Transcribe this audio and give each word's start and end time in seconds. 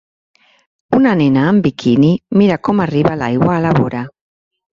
Una 0.97 1.11
nena 1.19 1.43
amb 1.49 1.65
biquini 1.67 2.09
mira 2.43 2.57
com 2.69 2.83
arriba 2.87 3.15
l'aigua 3.21 3.53
a 3.59 3.61
la 3.69 3.77
vora. 3.79 4.05